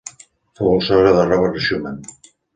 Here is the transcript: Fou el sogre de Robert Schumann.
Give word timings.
Fou 0.59 0.69
el 0.77 0.81
sogre 0.87 1.13
de 1.19 1.27
Robert 1.29 1.61
Schumann. 1.67 2.03